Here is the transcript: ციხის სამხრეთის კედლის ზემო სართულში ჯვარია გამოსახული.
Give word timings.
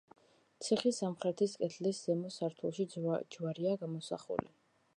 ციხის 0.67 1.01
სამხრეთის 1.01 1.53
კედლის 1.63 1.99
ზემო 2.07 2.31
სართულში 2.37 2.87
ჯვარია 3.37 3.77
გამოსახული. 3.83 4.51